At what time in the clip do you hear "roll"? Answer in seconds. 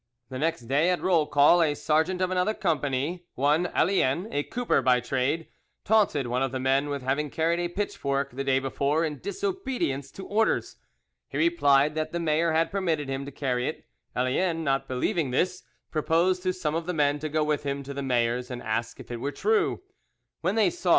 1.03-1.27